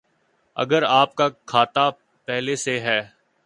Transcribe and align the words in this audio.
اگر 0.57 0.83
آپ 0.83 1.15
کا 1.15 1.27
کھاتہ 1.45 1.89
پہلے 2.27 2.55
سے 2.55 2.79
ہے 2.79 2.99